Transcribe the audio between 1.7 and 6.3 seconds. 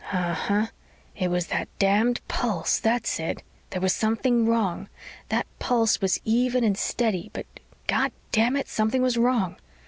damned pulse. That's it. There was something wrong. That pulse was